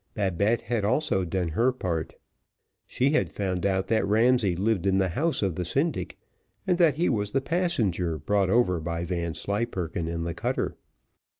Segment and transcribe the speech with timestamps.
[0.15, 2.15] Babette had also done her part.
[2.87, 6.17] She had found out that Ramsay lived in the house of the syndic,
[6.65, 10.75] and that he was the passenger brought over by Vanslyperken in the cutter.